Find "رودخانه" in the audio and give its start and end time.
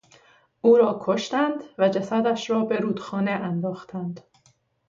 2.77-3.31